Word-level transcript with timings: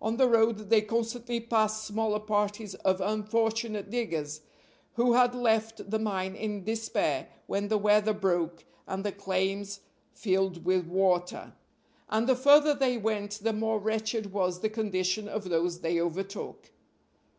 On 0.00 0.16
the 0.16 0.26
road 0.26 0.70
they 0.70 0.80
constantly 0.80 1.38
passed 1.38 1.84
smaller 1.84 2.18
parties 2.18 2.74
of 2.76 3.02
unfortunate 3.02 3.90
diggers, 3.90 4.40
who 4.94 5.12
had 5.12 5.34
left 5.34 5.90
the 5.90 5.98
mine 5.98 6.34
in 6.34 6.64
despair 6.64 7.28
when 7.46 7.68
the 7.68 7.76
weather 7.76 8.14
broke 8.14 8.64
and 8.86 9.04
the 9.04 9.12
claims 9.12 9.80
filled 10.14 10.64
with 10.64 10.86
water; 10.86 11.52
and 12.08 12.26
the 12.26 12.34
farther 12.36 12.72
they 12.72 12.96
went 12.96 13.32
the 13.42 13.52
more 13.52 13.78
wretched 13.78 14.32
was 14.32 14.60
the 14.60 14.70
condition 14.70 15.28
of 15.28 15.50
those 15.50 15.80
they 15.80 16.00
overtook. 16.00 16.70